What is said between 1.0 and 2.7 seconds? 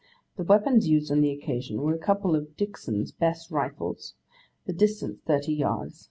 on the occasion, were a couple of